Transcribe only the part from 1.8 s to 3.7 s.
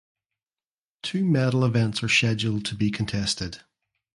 are scheduled to be contested.